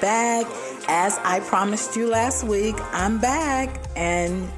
[0.00, 0.46] Back.
[0.88, 3.80] As I promised you last week, I'm back.
[3.96, 4.48] And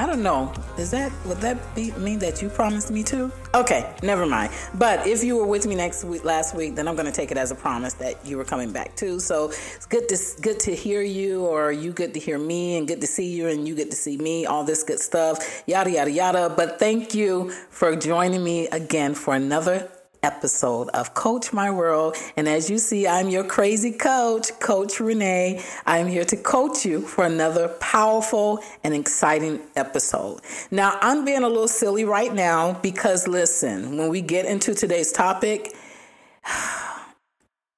[0.00, 3.30] I don't know, is that, would that be, mean that you promised me too?
[3.54, 4.50] Okay, never mind.
[4.72, 7.30] But if you were with me next week, last week, then I'm going to take
[7.30, 9.20] it as a promise that you were coming back too.
[9.20, 12.88] So it's good to, good to hear you, or you good to hear me, and
[12.88, 15.90] good to see you, and you get to see me, all this good stuff, yada,
[15.90, 16.48] yada, yada.
[16.48, 19.90] But thank you for joining me again for another
[20.22, 22.16] episode of Coach My World.
[22.36, 25.62] And as you see, I'm your crazy coach, Coach Renee.
[25.86, 30.40] I'm here to coach you for another powerful and exciting episode.
[30.70, 35.12] Now, I'm being a little silly right now because listen, when we get into today's
[35.12, 35.74] topic,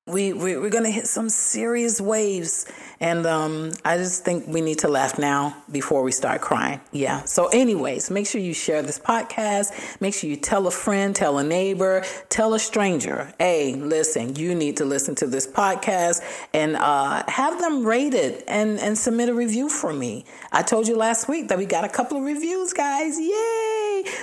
[0.08, 2.66] we, we are to hit some serious waves
[2.98, 6.80] and um, i just think we need to laugh now before we start crying.
[6.90, 7.22] Yeah.
[7.22, 10.00] So anyways make sure you share this podcast.
[10.00, 13.32] Make sure you tell a friend tell a neighbor tell a stranger.
[13.38, 16.20] Hey listen you need to listen to this podcast
[16.52, 20.24] and uh, have them rate it and and submit a review for me.
[20.50, 23.20] I told you last week that we got a couple of reviews guys.
[23.20, 23.71] Yay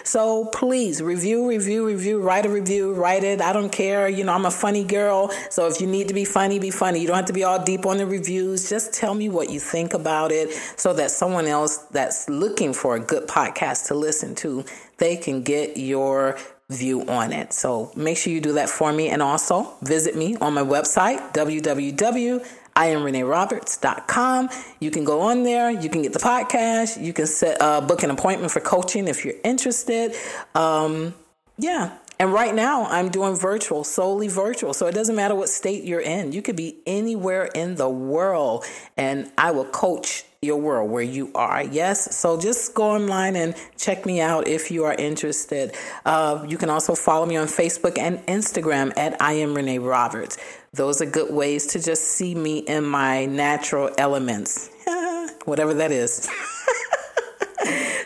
[0.03, 4.33] so please review review review write a review write it i don't care you know
[4.33, 6.99] i'm a funny girl so if you need to be funny, be funny.
[6.99, 8.69] You don't have to be all deep on the reviews.
[8.69, 12.95] Just tell me what you think about it so that someone else that's looking for
[12.95, 14.63] a good podcast to listen to,
[14.97, 16.37] they can get your
[16.69, 17.51] view on it.
[17.51, 19.09] So make sure you do that for me.
[19.09, 22.45] And also visit me on my website, www.
[22.75, 24.49] I am ReneeRoberts.com.
[24.79, 25.69] You can go on there.
[25.71, 27.03] You can get the podcast.
[27.03, 30.15] You can set uh, book an appointment for coaching if you're interested.
[30.55, 31.13] Um,
[31.57, 34.73] yeah, and right now, I'm doing virtual, solely virtual.
[34.73, 36.33] So it doesn't matter what state you're in.
[36.33, 38.65] You could be anywhere in the world,
[38.97, 41.63] and I will coach your world where you are.
[41.63, 42.15] Yes.
[42.15, 45.75] So just go online and check me out if you are interested.
[46.05, 50.37] Uh, you can also follow me on Facebook and Instagram at I am Renee Roberts.
[50.71, 54.69] Those are good ways to just see me in my natural elements,
[55.45, 56.29] whatever that is.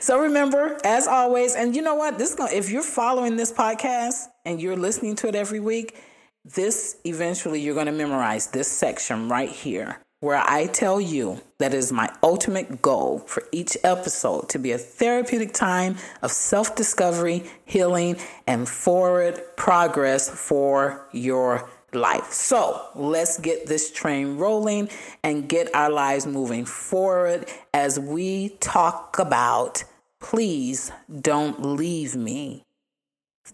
[0.02, 2.18] So remember, as always, and you know what?
[2.18, 5.98] This is going if you're following this podcast and you're listening to it every week,
[6.44, 11.74] this eventually you're going to memorize this section right here where I tell you that
[11.74, 17.44] is my ultimate goal for each episode to be a therapeutic time of self discovery,
[17.66, 18.16] healing,
[18.48, 22.32] and forward progress for your life.
[22.32, 24.88] So let's get this train rolling
[25.24, 29.84] and get our lives moving forward as we talk about
[30.22, 32.64] Please don't leave me.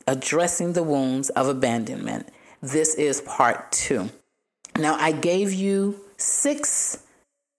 [0.06, 2.30] Addressing the wounds of abandonment.
[2.62, 4.12] This is part two.
[4.78, 7.03] Now, I gave you six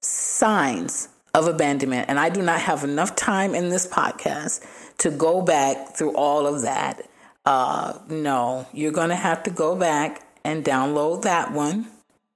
[0.02, 4.64] signs of abandonment, and I do not have enough time in this podcast
[4.98, 7.08] to go back through all of that.
[7.44, 11.86] Uh, no, you're going to have to go back and download that one,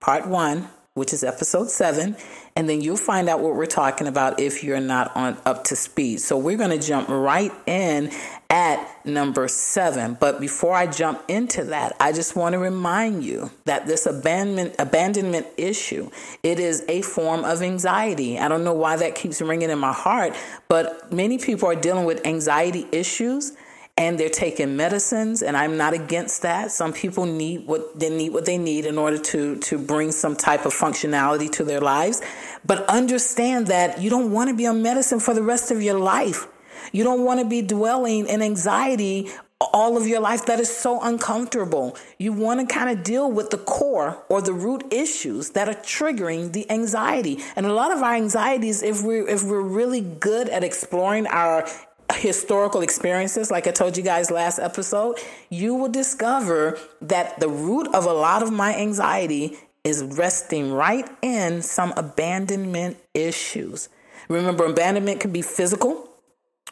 [0.01, 2.17] part one, which is episode seven,
[2.55, 5.75] and then you'll find out what we're talking about if you're not on up to
[5.75, 6.21] speed.
[6.21, 8.13] So we're going to jump right in
[8.49, 10.17] at number seven.
[10.21, 14.77] But before I jump into that, I just want to remind you that this abandonment
[14.79, 16.11] abandonment issue
[16.45, 18.39] it is a form of anxiety.
[18.39, 20.35] I don't know why that keeps ringing in my heart,
[20.69, 23.53] but many people are dealing with anxiety issues
[23.97, 28.31] and they're taking medicines and i'm not against that some people need what they need
[28.31, 32.21] what they need in order to to bring some type of functionality to their lives
[32.65, 35.99] but understand that you don't want to be on medicine for the rest of your
[35.99, 36.47] life
[36.93, 39.31] you don't want to be dwelling in anxiety
[39.73, 41.97] all of your life that is so uncomfortable.
[42.19, 45.75] You want to kind of deal with the core or the root issues that are
[45.75, 47.39] triggering the anxiety.
[47.57, 51.67] And a lot of our anxieties if we if we're really good at exploring our
[52.13, 55.19] historical experiences, like I told you guys last episode,
[55.51, 61.09] you will discover that the root of a lot of my anxiety is resting right
[61.23, 63.89] in some abandonment issues.
[64.29, 66.09] Remember, abandonment can be physical,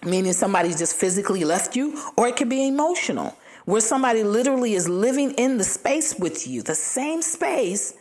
[0.02, 3.36] meaning somebody just physically left you, or it can be emotional,
[3.66, 7.94] where somebody literally is living in the space with you, the same space,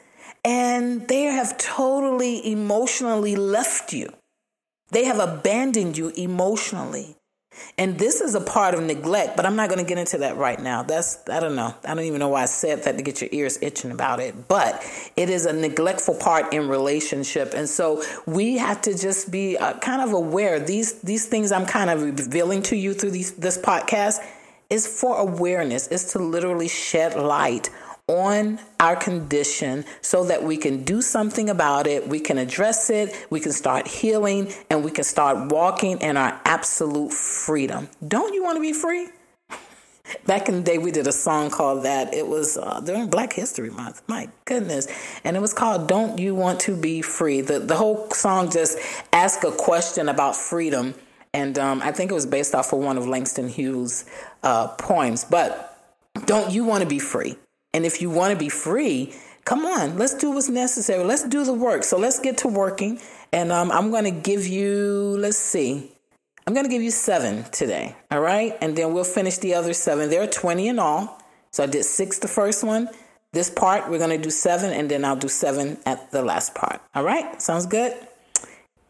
[0.43, 4.11] and they have totally emotionally left you.
[4.91, 7.15] They have abandoned you emotionally.
[7.77, 10.37] And this is a part of neglect, but I'm not going to get into that
[10.37, 10.83] right now.
[10.83, 11.73] That's, I don't know.
[11.83, 14.47] I don't even know why I said that to get your ears itching about it,
[14.47, 14.83] but
[15.17, 17.53] it is a neglectful part in relationship.
[17.53, 20.59] And so we have to just be uh, kind of aware.
[20.59, 24.19] These, these things I'm kind of revealing to you through these, this podcast
[24.69, 27.69] is for awareness, is to literally shed light
[28.11, 33.27] on our condition so that we can do something about it, we can address it,
[33.29, 37.87] we can start healing, and we can start walking in our absolute freedom.
[38.05, 39.07] Don't you want to be free?
[40.25, 42.13] Back in the day, we did a song called that.
[42.13, 44.01] It was uh, during Black History Month.
[44.07, 44.87] My goodness.
[45.23, 47.39] And it was called Don't You Want to Be Free?
[47.39, 48.77] The, the whole song just
[49.13, 50.95] asked a question about freedom.
[51.33, 54.03] And um, I think it was based off of one of Langston Hughes'
[54.43, 55.23] uh, poems.
[55.23, 55.69] But
[56.25, 57.37] don't you want to be free?
[57.73, 59.13] And if you want to be free,
[59.45, 61.03] come on, let's do what's necessary.
[61.03, 61.83] Let's do the work.
[61.83, 62.99] So let's get to working.
[63.31, 65.91] And um, I'm going to give you, let's see,
[66.45, 67.95] I'm going to give you seven today.
[68.09, 68.57] All right.
[68.61, 70.09] And then we'll finish the other seven.
[70.09, 71.21] There are 20 in all.
[71.51, 72.89] So I did six the first one.
[73.33, 76.53] This part, we're going to do seven, and then I'll do seven at the last
[76.53, 76.81] part.
[76.93, 77.41] All right.
[77.41, 77.95] Sounds good?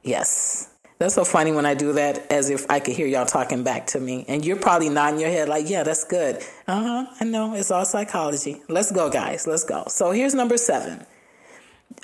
[0.01, 0.70] Yes.
[1.01, 3.88] That's so funny when I do that, as if I could hear y'all talking back
[3.88, 4.24] to me.
[4.27, 6.36] And you're probably nodding your head like, yeah, that's good.
[6.68, 7.06] Uh huh.
[7.19, 7.56] I know.
[7.56, 8.62] It's all psychology.
[8.69, 9.48] Let's go, guys.
[9.48, 9.86] Let's go.
[9.88, 11.03] So here's number seven.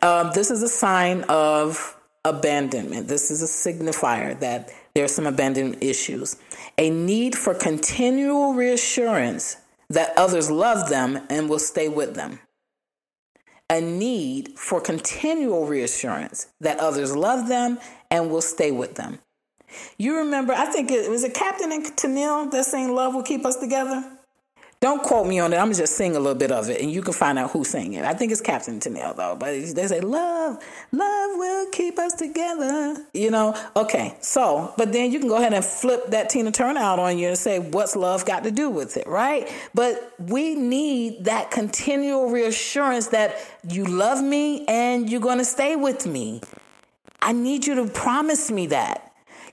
[0.01, 1.95] Um, this is a sign of
[2.25, 3.07] abandonment.
[3.07, 6.35] This is a signifier that there's some abandonment issues.
[6.79, 9.57] A need for continual reassurance
[9.91, 12.39] that others love them and will stay with them.
[13.69, 17.79] A need for continual reassurance that others love them
[18.09, 19.19] and will stay with them.
[19.97, 23.45] You remember, I think it was a Captain and Tennille that saying Love Will Keep
[23.45, 24.16] Us Together?
[24.79, 25.57] Don't quote me on it.
[25.57, 27.93] I'm just sing a little bit of it, and you can find out who sang
[27.93, 28.05] it.
[28.05, 32.95] I think it's Captain Tennille though, but they say love, love will keep us together.
[33.11, 34.15] You know, okay.
[34.21, 37.29] So, but then you can go ahead and flip that Tina Turner out on you
[37.29, 39.51] and say, what's love got to do with it, right?
[39.73, 43.35] But we need that continual reassurance that
[43.67, 46.41] you love me and you're going to stay with me.
[47.19, 49.06] I need you to promise me that.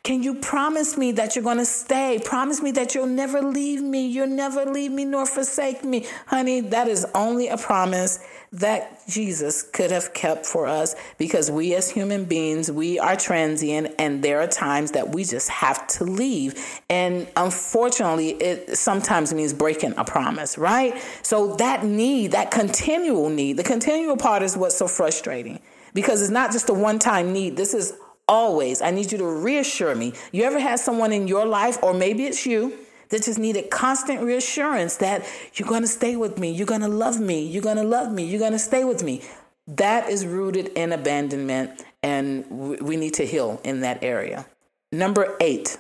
[0.04, 2.20] Can you promise me that you're going to stay?
[2.22, 4.06] Promise me that you'll never leave me.
[4.06, 6.06] You'll never leave me nor forsake me.
[6.26, 8.22] Honey, that is only a promise
[8.52, 13.94] that Jesus could have kept for us because we as human beings, we are transient
[13.98, 16.54] and there are times that we just have to leave.
[16.90, 21.02] And unfortunately, it sometimes means breaking a promise, right?
[21.22, 25.60] So that need, that continual need, the continual part is what's so frustrating
[25.94, 27.56] because it's not just a one time need.
[27.56, 27.94] This is
[28.28, 28.82] always.
[28.82, 30.14] I need you to reassure me.
[30.32, 32.72] You ever had someone in your life, or maybe it's you,
[33.10, 36.88] that just needed constant reassurance that you're going to stay with me, you're going to
[36.88, 39.22] love me, you're going to love me, you're going to stay with me.
[39.66, 44.46] That is rooted in abandonment, and we need to heal in that area.
[44.92, 45.76] Number eight.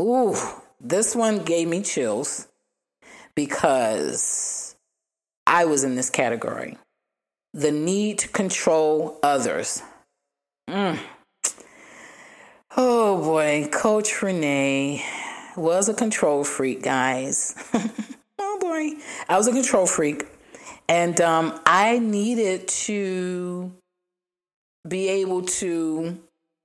[0.00, 0.36] Ooh,
[0.80, 2.46] this one gave me chills
[3.34, 4.76] because
[5.46, 6.76] I was in this category.
[7.54, 9.82] The need to control others.
[10.68, 10.98] Mm.
[12.80, 15.04] Oh boy, Coach Renee
[15.56, 17.56] was a control freak, guys.
[18.38, 18.90] oh boy,
[19.28, 20.28] I was a control freak,
[20.88, 23.72] and um, I needed to
[24.86, 26.20] be able to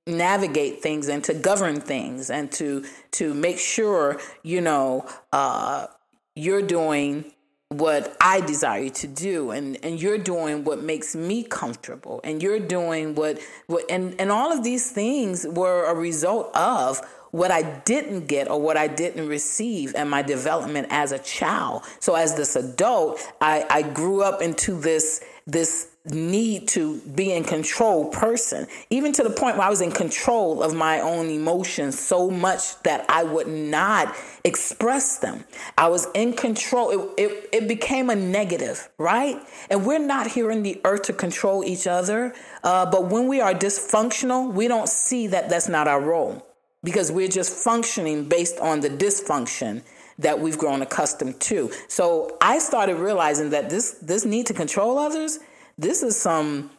[0.06, 5.88] navigate things and to govern things and to to make sure you know uh,
[6.36, 7.33] you're doing
[7.80, 12.42] what I desire you to do and and you're doing what makes me comfortable and
[12.42, 17.50] you're doing what what and and all of these things were a result of what
[17.50, 21.82] I didn't get or what I didn't receive in my development as a child.
[22.00, 27.43] So as this adult, I, I grew up into this this need to be in
[27.43, 31.97] control person, even to the point where I was in control of my own emotions
[31.97, 35.45] so much that I would not express them.
[35.77, 36.89] I was in control.
[36.89, 39.38] It, it, it became a negative, right?
[39.69, 42.33] And we're not here in the earth to control each other.
[42.63, 46.45] Uh, but when we are dysfunctional, we don't see that that's not our role
[46.83, 49.83] because we're just functioning based on the dysfunction
[50.20, 51.72] that we've grown accustomed to.
[51.88, 55.39] So I started realizing that this this need to control others
[55.77, 56.70] this is some,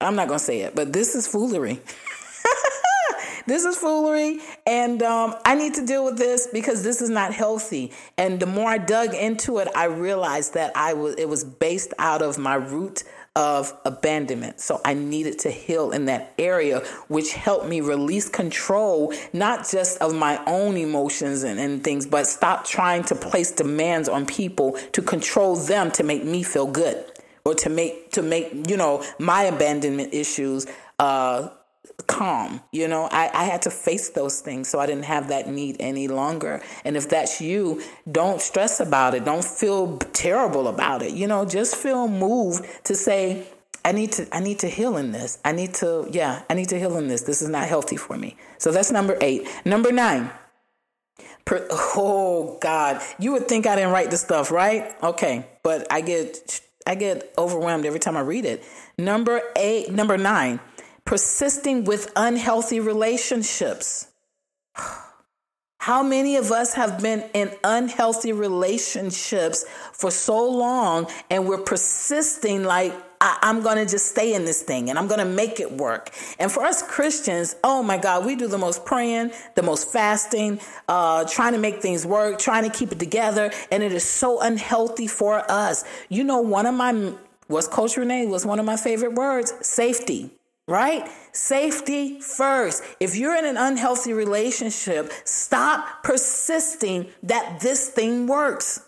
[0.00, 1.80] I'm not going to say it, but this is foolery.
[3.46, 7.32] this is foolery and um, i need to deal with this because this is not
[7.32, 11.44] healthy and the more i dug into it i realized that i was it was
[11.44, 13.04] based out of my root
[13.36, 14.58] of abandonment.
[14.60, 19.98] So i needed to heal in that area which helped me release control not just
[19.98, 24.72] of my own emotions and, and things but stop trying to place demands on people
[24.92, 27.04] to control them to make me feel good
[27.44, 30.66] or to make to make you know my abandonment issues
[30.98, 31.48] uh,
[32.06, 32.60] calm.
[32.72, 35.76] You know, I, I had to face those things so I didn't have that need
[35.80, 36.62] any longer.
[36.84, 39.24] And if that's you, don't stress about it.
[39.24, 41.12] Don't feel terrible about it.
[41.12, 43.46] You know, just feel moved to say,
[43.84, 45.38] I need to I need to heal in this.
[45.44, 47.22] I need to yeah, I need to heal in this.
[47.22, 48.36] This is not healthy for me.
[48.58, 49.46] So that's number eight.
[49.64, 50.30] Number nine.
[51.44, 54.92] Per, oh God, you would think I didn't write this stuff, right?
[55.04, 58.64] Okay, but I get I get overwhelmed every time I read it.
[58.98, 60.58] Number eight, number nine,
[61.06, 64.08] persisting with unhealthy relationships.
[65.78, 72.64] How many of us have been in unhealthy relationships for so long and we're persisting
[72.64, 75.60] like, I, am going to just stay in this thing and I'm going to make
[75.60, 76.10] it work.
[76.40, 80.58] And for us Christians, oh my God, we do the most praying, the most fasting,
[80.88, 83.52] uh, trying to make things work, trying to keep it together.
[83.70, 85.84] And it is so unhealthy for us.
[86.08, 87.12] You know, one of my,
[87.46, 90.35] what's Coach Renee was one of my favorite words safety
[90.68, 91.08] right?
[91.32, 92.82] Safety first.
[92.98, 98.80] If you're in an unhealthy relationship, stop persisting that this thing works.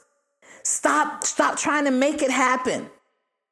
[0.64, 2.90] Stop stop trying to make it happen.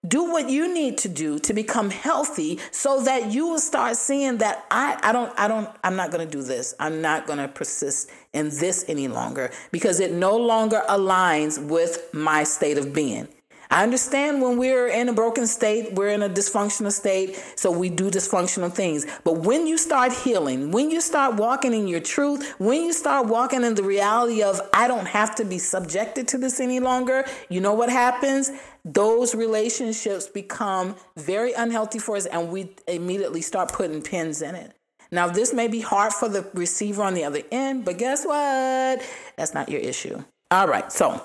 [0.07, 4.39] Do what you need to do to become healthy so that you will start seeing
[4.39, 6.75] that I, I don't I don't I'm not going to do this.
[6.79, 12.09] I'm not going to persist in this any longer because it no longer aligns with
[12.13, 13.29] my state of being.
[13.71, 17.91] I understand when we're in a broken state, we're in a dysfunctional state, so we
[17.91, 19.07] do dysfunctional things.
[19.25, 23.27] But when you start healing, when you start walking in your truth, when you start
[23.27, 27.25] walking in the reality of, I don't have to be subjected to this any longer,
[27.49, 28.51] you know what happens?
[28.85, 34.73] Those relationships become very unhealthy for us, and we immediately start putting pins in it.
[35.11, 39.03] Now, this may be hard for the receiver on the other end, but guess what?
[39.37, 40.23] That's not your issue.
[40.51, 41.23] All right, so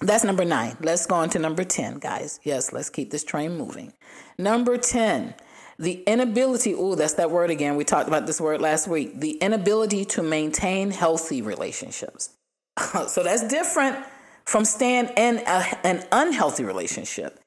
[0.00, 0.76] that's number nine.
[0.80, 2.40] Let's go on to number 10, guys.
[2.42, 3.92] Yes, let's keep this train moving.
[4.38, 5.34] Number 10,
[5.78, 7.76] the inability, oh, that's that word again.
[7.76, 9.20] We talked about this word last week.
[9.20, 12.30] The inability to maintain healthy relationships.
[13.08, 14.04] so that's different
[14.44, 17.41] from staying in a, an unhealthy relationship.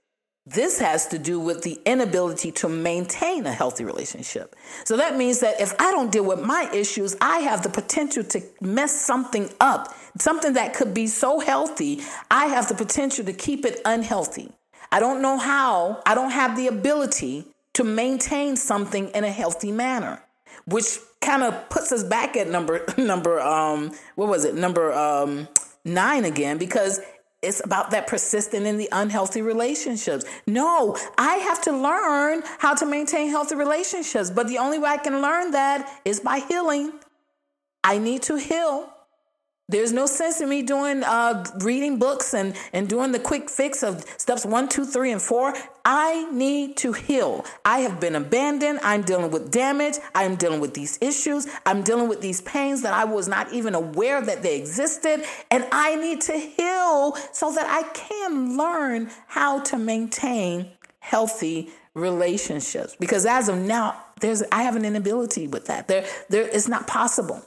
[0.48, 4.56] This has to do with the inability to maintain a healthy relationship.
[4.84, 8.24] So that means that if I don't deal with my issues, I have the potential
[8.26, 12.02] to mess something up, something that could be so healthy.
[12.30, 14.52] I have the potential to keep it unhealthy.
[14.92, 19.72] I don't know how, I don't have the ability to maintain something in a healthy
[19.72, 20.22] manner,
[20.66, 25.48] which kind of puts us back at number, number, um, what was it, number, um,
[25.84, 27.02] nine again, because
[27.46, 30.26] it's about that persistent in the unhealthy relationships.
[30.48, 34.30] No, I have to learn how to maintain healthy relationships.
[34.32, 36.94] But the only way I can learn that is by healing.
[37.84, 38.92] I need to heal.
[39.68, 43.82] There's no sense in me doing uh, reading books and, and doing the quick fix
[43.82, 45.56] of steps one, two, three, and four.
[45.84, 47.44] I need to heal.
[47.64, 48.80] I have been abandoned.
[48.84, 49.96] I'm dealing with damage.
[50.14, 51.48] I'm dealing with these issues.
[51.66, 55.26] I'm dealing with these pains that I was not even aware that they existed.
[55.50, 60.70] And I need to heal so that I can learn how to maintain
[61.00, 62.96] healthy relationships.
[63.00, 65.88] Because as of now, there's I have an inability with that.
[65.88, 67.44] There, there it's not possible.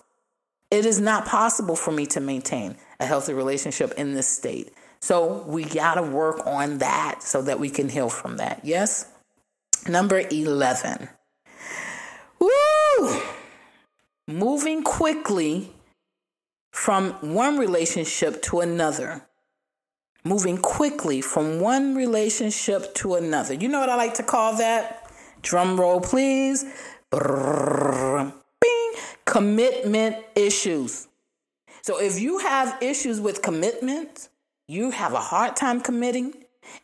[0.71, 4.73] It is not possible for me to maintain a healthy relationship in this state.
[5.01, 8.61] So we got to work on that so that we can heal from that.
[8.65, 9.07] Yes?
[9.89, 11.09] Number 11.
[12.41, 13.23] Woo!
[14.27, 15.73] Moving quickly
[16.73, 19.23] from one relationship to another.
[20.25, 23.55] Moving quickly from one relationship to another.
[23.55, 25.11] You know what I like to call that?
[25.41, 26.65] Drum roll, please.
[27.11, 28.08] Brrr
[29.29, 31.07] commitment issues.
[31.83, 34.29] So if you have issues with commitment,
[34.67, 36.35] you have a hard time committing,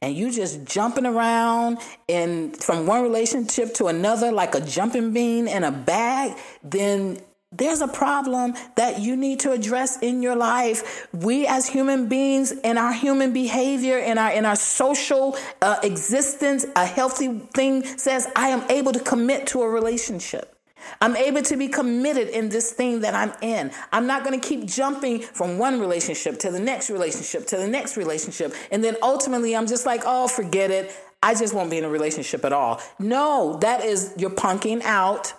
[0.00, 5.48] and you just jumping around and from one relationship to another like a jumping bean
[5.48, 7.20] in a bag, then
[7.52, 11.06] there's a problem that you need to address in your life.
[11.12, 16.66] We as human beings in our human behavior, in our in our social uh, existence,
[16.76, 20.53] a healthy thing says I am able to commit to a relationship.
[21.00, 23.70] I'm able to be committed in this thing that I'm in.
[23.92, 27.68] I'm not going to keep jumping from one relationship to the next relationship to the
[27.68, 28.54] next relationship.
[28.70, 30.94] And then ultimately, I'm just like, oh, forget it.
[31.22, 32.80] I just won't be in a relationship at all.
[32.98, 35.32] No, that is, you're punking out.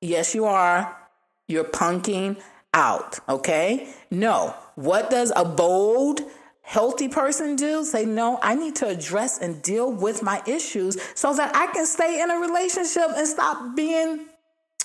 [0.00, 0.96] Yes, you are.
[1.48, 2.40] You're punking
[2.72, 3.18] out.
[3.28, 3.92] Okay?
[4.10, 4.54] No.
[4.74, 6.22] What does a bold,
[6.62, 7.84] healthy person do?
[7.84, 11.84] Say, no, I need to address and deal with my issues so that I can
[11.84, 14.26] stay in a relationship and stop being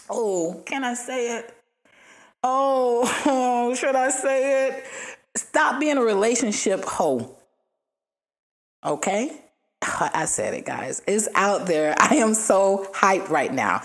[0.09, 1.53] Oh, can I say it?
[2.43, 4.83] Oh, should I say it?
[5.35, 7.35] Stop being a relationship hoe.
[8.85, 9.41] Okay?
[9.81, 11.01] I said it, guys.
[11.07, 11.95] It's out there.
[11.99, 13.81] I am so hyped right now.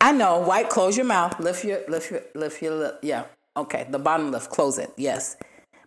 [0.00, 0.40] I know.
[0.40, 1.38] White, close your mouth.
[1.40, 2.98] Lift your, lift your, lift your lip.
[3.02, 3.24] Yeah.
[3.56, 3.86] Okay.
[3.88, 4.50] The bottom left.
[4.50, 4.92] Close it.
[4.96, 5.36] Yes.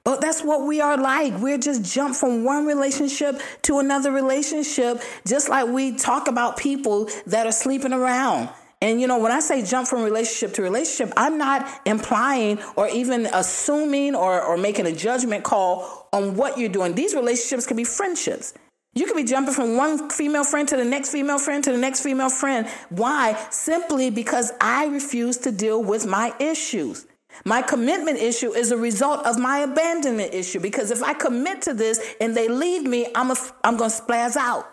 [0.04, 1.34] But that's what we are like.
[1.40, 7.10] We're just jump from one relationship to another relationship, just like we talk about people
[7.26, 8.50] that are sleeping around.
[8.82, 12.88] And you know, when I say jump from relationship to relationship, I'm not implying or
[12.90, 16.94] even assuming or, or making a judgment call on what you're doing.
[16.94, 18.54] These relationships can be friendships.
[18.94, 21.78] You could be jumping from one female friend to the next female friend to the
[21.78, 22.68] next female friend.
[22.90, 23.34] Why?
[23.52, 27.06] Simply because I refuse to deal with my issues.
[27.46, 31.74] My commitment issue is a result of my abandonment issue because if I commit to
[31.74, 33.32] this and they leave me, I'm,
[33.64, 34.68] I'm going to spaz out.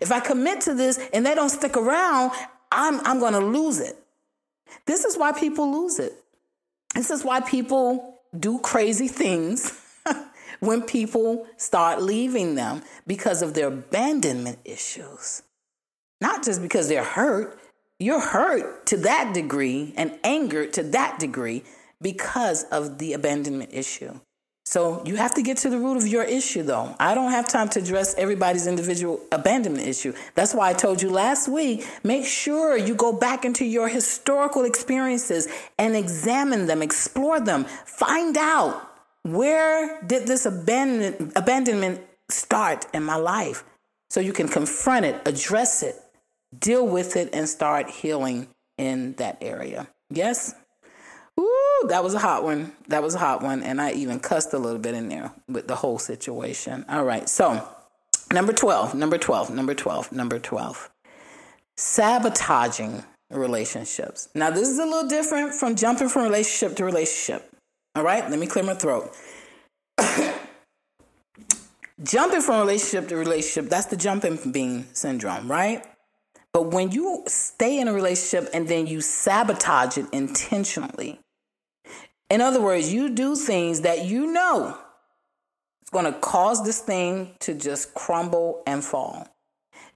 [0.00, 2.32] If I commit to this and they don't stick around,
[2.70, 3.96] I'm, I'm going to lose it.
[4.86, 6.12] This is why people lose it.
[6.94, 9.80] This is why people do crazy things
[10.60, 15.42] when people start leaving them because of their abandonment issues.
[16.20, 17.58] Not just because they're hurt,
[17.98, 21.64] you're hurt to that degree and angered to that degree
[22.00, 24.20] because of the abandonment issue.
[24.68, 26.96] So you have to get to the root of your issue, though.
[26.98, 30.12] I don't have time to address everybody's individual abandonment issue.
[30.34, 34.64] That's why I told you last week make sure you go back into your historical
[34.64, 35.46] experiences
[35.78, 38.90] and examine them, explore them, find out
[39.22, 43.62] where did this abandonment, abandonment start in my life
[44.10, 45.94] so you can confront it, address it,
[46.58, 49.86] deal with it, and start healing in that area.
[50.10, 50.54] Yes?
[51.38, 52.72] Ooh, that was a hot one.
[52.88, 53.62] That was a hot one.
[53.62, 56.84] And I even cussed a little bit in there with the whole situation.
[56.88, 57.28] All right.
[57.28, 57.66] So,
[58.32, 60.90] number 12, number 12, number 12, number 12.
[61.76, 64.28] Sabotaging relationships.
[64.34, 67.50] Now, this is a little different from jumping from relationship to relationship.
[67.94, 68.28] All right.
[68.28, 69.14] Let me clear my throat.
[72.02, 75.84] jumping from relationship to relationship, that's the jumping bean syndrome, right?
[76.52, 81.20] But when you stay in a relationship and then you sabotage it intentionally,
[82.30, 84.76] in other words, you do things that you know
[85.80, 89.28] it's going to cause this thing to just crumble and fall.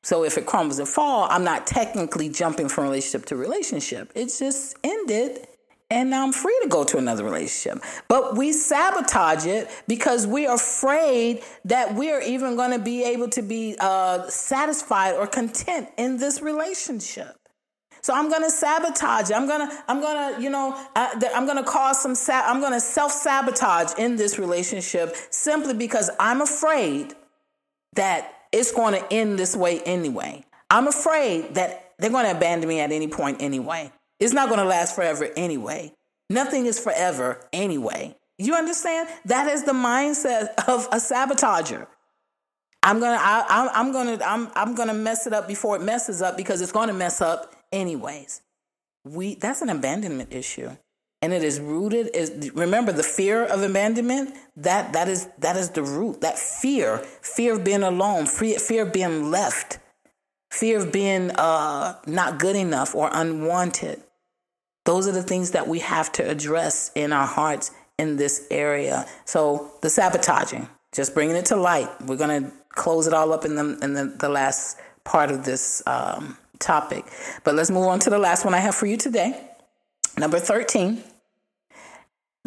[0.02, 4.12] So if it crumbles and fall, I'm not technically jumping from relationship to relationship.
[4.14, 5.46] It's just ended
[5.90, 7.82] and now I'm free to go to another relationship.
[8.06, 13.42] But we sabotage it because we're afraid that we're even going to be able to
[13.42, 17.39] be uh, satisfied or content in this relationship.
[18.02, 19.30] So I'm going to sabotage.
[19.30, 22.46] I'm going to, I'm going to, you know, I, I'm going to cause some, sa-
[22.46, 27.14] I'm going to self sabotage in this relationship simply because I'm afraid
[27.94, 30.44] that it's going to end this way anyway.
[30.70, 33.92] I'm afraid that they're going to abandon me at any point anyway.
[34.18, 35.92] It's not going to last forever anyway.
[36.28, 38.16] Nothing is forever anyway.
[38.38, 39.08] You understand?
[39.26, 41.86] That is the mindset of a sabotager.
[42.82, 46.38] I'm gonna, I, I'm gonna, I'm, I'm gonna mess it up before it messes up
[46.38, 48.42] because it's gonna mess up anyways.
[49.04, 50.70] We that's an abandonment issue.
[51.22, 55.70] And it is rooted is remember the fear of abandonment that that is that is
[55.70, 59.78] the root that fear fear of being alone fear, fear of being left
[60.50, 64.02] fear of being uh, not good enough or unwanted
[64.86, 69.06] those are the things that we have to address in our hearts in this area
[69.26, 73.44] so the sabotaging just bringing it to light we're going to close it all up
[73.44, 77.04] in the in the, the last part of this um, topic.
[77.44, 79.40] But let's move on to the last one I have for you today.
[80.18, 81.02] Number 13.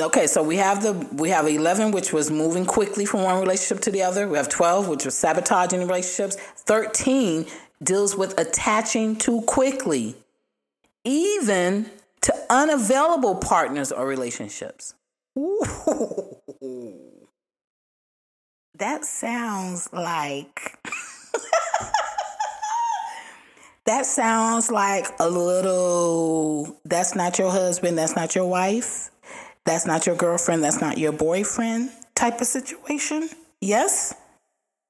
[0.02, 3.82] Okay, so we have the we have 11 which was moving quickly from one relationship
[3.84, 4.28] to the other.
[4.28, 6.36] We have 12 which was sabotaging relationships.
[6.36, 7.46] 13
[7.84, 10.16] deals with attaching too quickly
[11.04, 11.90] even
[12.22, 14.96] to unavailable partners or relationships.
[15.38, 15.64] Ooh.
[18.76, 20.80] That sounds like
[23.86, 29.12] That sounds like a little, that's not your husband, that's not your wife,
[29.66, 33.30] that's not your girlfriend, that's not your boyfriend type of situation.
[33.60, 34.14] Yes?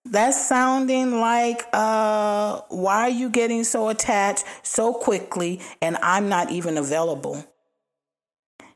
[0.05, 6.51] That's sounding like, uh, why are you getting so attached so quickly and I'm not
[6.51, 7.43] even available?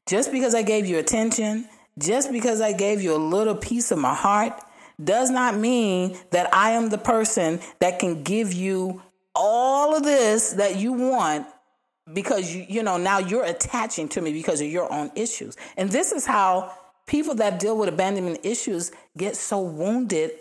[0.07, 1.67] Just because I gave you attention,
[1.99, 4.59] just because I gave you a little piece of my heart,
[5.03, 9.03] does not mean that I am the person that can give you
[9.37, 11.47] all of this that you want
[12.13, 15.55] because you you know now you're attaching to me because of your own issues.
[15.77, 16.73] And this is how
[17.05, 20.31] people that deal with abandonment issues get so wounded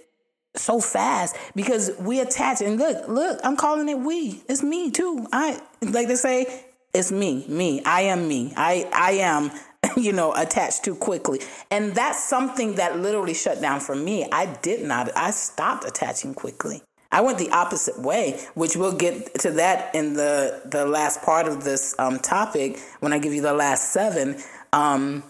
[0.54, 2.60] so fast because we attach.
[2.62, 4.42] And look look i'm calling it we.
[4.48, 5.26] It's me too.
[5.32, 7.82] I like they say it's me me.
[7.84, 8.52] I am me.
[8.56, 9.50] I i am
[9.96, 11.40] you know attached too quickly.
[11.70, 14.26] And that's something that literally shut down for me.
[14.30, 16.82] I did not i stopped attaching quickly
[17.16, 21.48] I went the opposite way, which we'll get to that in the the last part
[21.48, 24.36] of this um, topic when I give you the last seven.
[24.74, 25.22] Um,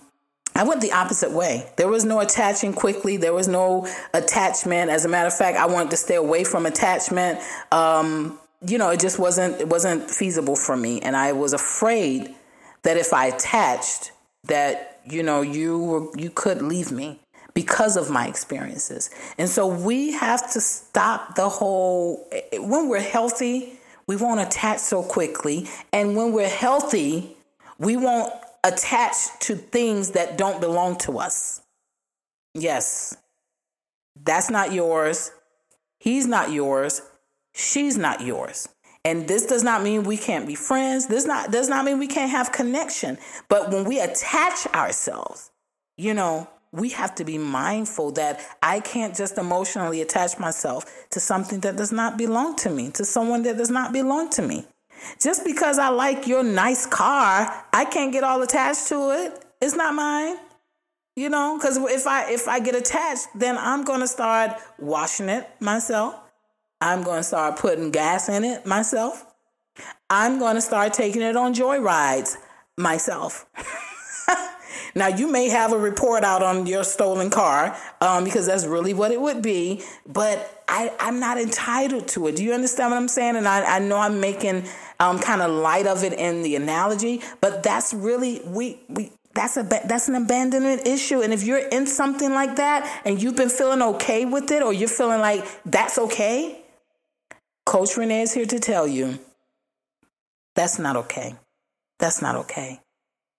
[0.57, 1.71] I went the opposite way.
[1.77, 3.19] There was no attaching quickly.
[3.19, 4.91] There was no attachment.
[4.91, 7.39] As a matter of fact, I wanted to stay away from attachment.
[7.71, 12.35] Um, you know, it just wasn't it wasn't feasible for me, and I was afraid
[12.83, 14.11] that if I attached,
[14.47, 17.21] that you know you were you could leave me
[17.57, 19.09] because of my experiences.
[19.39, 23.73] And so we have to stop the whole, when we're healthy,
[24.07, 25.67] we won't attach so quickly.
[25.91, 27.35] And when we're healthy,
[27.79, 28.31] we won't
[28.63, 31.63] attach to things that don't belong to us.
[32.53, 33.17] Yes,
[34.23, 35.31] that's not yours.
[35.99, 37.01] He's not yours.
[37.55, 38.69] She's not yours.
[39.03, 41.07] And this does not mean we can't be friends.
[41.07, 43.17] This not does not mean we can't have connection.
[43.49, 45.51] But when we attach ourselves,
[45.97, 51.21] you know, we have to be mindful that I can't just emotionally attach myself to
[51.21, 54.67] something that does not belong to me, to someone that does not belong to me.
[55.19, 59.45] Just because I like your nice car, I can't get all attached to it.
[59.61, 60.37] It's not mine.
[61.17, 65.49] You know, because if I if I get attached, then I'm gonna start washing it
[65.61, 66.15] myself.
[66.83, 69.25] I'm gonna start putting gas in it myself.
[70.11, 72.37] I'm gonna start taking it on joy rides
[72.77, 73.47] myself.
[74.97, 78.95] now you may have a report out on your stolen car um, because that's really
[78.95, 82.37] what it would be, but I, I'm not entitled to it.
[82.37, 83.37] Do you understand what I'm saying?
[83.37, 84.65] And I, I know I'm making
[84.99, 89.59] um, kind of light of it in the analogy, but that's really we we that's
[89.59, 91.21] a that's an abandonment issue.
[91.21, 94.73] And if you're in something like that and you've been feeling okay with it, or
[94.73, 96.63] you're feeling like that's okay,
[97.67, 99.19] Coach Renee is here to tell you
[100.55, 101.35] that's not okay.
[101.99, 102.81] That's not okay.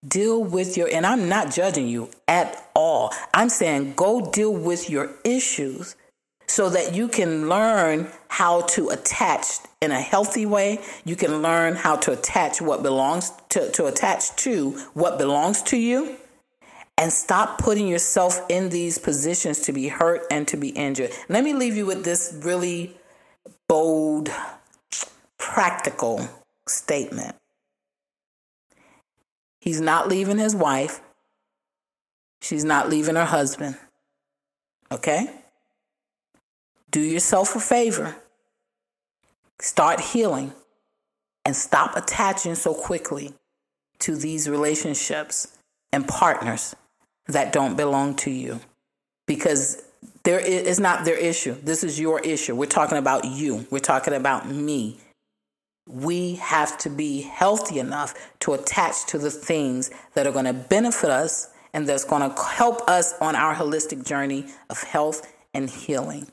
[0.06, 3.14] Deal with your, and I'm not judging you at all.
[3.34, 5.96] I'm saying go deal with your issues
[6.48, 9.46] so that you can learn how to attach
[9.82, 10.80] in a healthy way.
[11.04, 15.78] You can learn how to attach what belongs to, to attach to what belongs to
[15.78, 16.18] you
[16.98, 21.12] and stop putting yourself in these positions to be hurt and to be injured.
[21.30, 22.98] Let me leave you with this really
[23.68, 24.32] bold,
[25.38, 26.28] practical
[26.68, 27.36] statement.
[29.68, 31.02] He's not leaving his wife.
[32.42, 33.78] She's not leaving her husband.
[34.92, 35.30] Okay?
[36.92, 38.16] do yourself a favor.
[39.60, 40.54] Start healing
[41.46, 43.34] and stop attaching so quickly
[44.00, 45.58] to these relationships
[45.92, 46.76] and partners
[47.28, 48.60] that don't belong to you
[49.26, 49.84] because
[50.24, 51.56] there is not their issue.
[51.64, 52.56] This is your issue.
[52.56, 53.66] We're talking about you.
[53.70, 55.00] We're talking about me.
[55.88, 60.54] We have to be healthy enough to attach to the things that are going to
[60.54, 65.70] benefit us and that's going to help us on our holistic journey of health and
[65.70, 66.28] healing.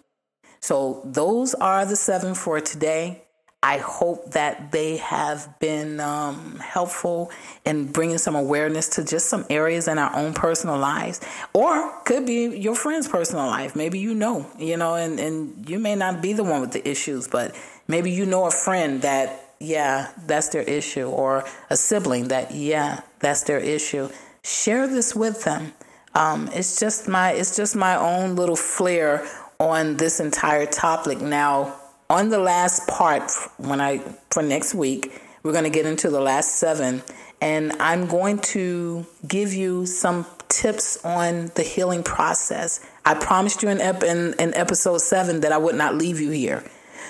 [0.61, 3.25] So, those are the seven for today.
[3.65, 7.31] I hope that they have been um, helpful
[7.65, 11.23] in bringing some awareness to just some areas in our own personal lives,
[11.55, 13.75] or could be your friend's personal life.
[13.75, 16.87] Maybe you know, you know, and, and you may not be the one with the
[16.87, 17.55] issues, but
[17.89, 23.01] maybe you know a friend that, yeah, that's their issue, or a sibling that, yeah,
[23.21, 24.09] that's their issue.
[24.43, 25.73] Share this with them.
[26.15, 29.27] Um, it's just my it's just my own little flair
[29.59, 31.21] on this entire topic.
[31.21, 31.75] Now,
[32.09, 33.99] on the last part, when I
[34.31, 37.03] for next week, we're going to get into the last seven,
[37.41, 42.87] and I'm going to give you some tips on the healing process.
[43.05, 46.31] I promised you in, ep- in, in episode seven that I would not leave you
[46.31, 46.63] here.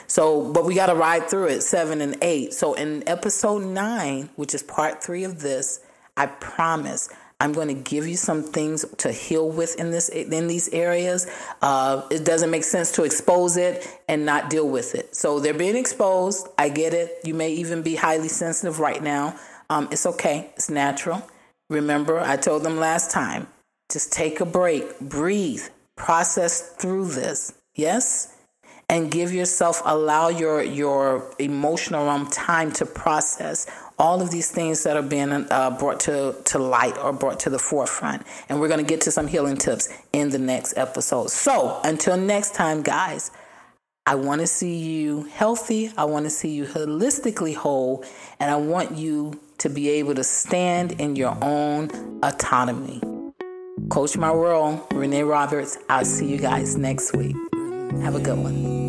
[0.07, 2.53] So, but we got to ride through it, seven and eight.
[2.55, 5.81] So, in episode nine, which is part three of this,
[6.17, 7.09] I promise
[7.41, 11.27] I'm going to give you some things to heal with in this in these areas.
[11.61, 15.15] Uh, it doesn't make sense to expose it and not deal with it.
[15.15, 16.49] So they're being exposed.
[16.57, 17.19] I get it.
[17.25, 19.39] You may even be highly sensitive right now.
[19.69, 20.51] Um, it's okay.
[20.57, 21.29] It's natural.
[21.69, 23.49] Remember, I told them last time.
[23.91, 25.65] Just take a break, breathe,
[25.97, 27.53] process through this.
[27.75, 28.35] Yes,
[28.89, 33.67] and give yourself allow your your emotional realm time to process
[33.99, 37.51] all of these things that are being uh, brought to, to light or brought to
[37.51, 38.23] the forefront.
[38.49, 41.31] And we're going to get to some healing tips in the next episode.
[41.31, 43.31] So until next time, guys,
[44.07, 45.93] I want to see you healthy.
[45.97, 48.05] I want to see you holistically whole.
[48.41, 51.91] And I want you to be able to stand in your own
[52.23, 53.01] autonomy.
[53.91, 55.79] Coach My World, Renee Roberts.
[55.89, 57.37] I'll see you guys next week.
[58.03, 58.85] Have a good one.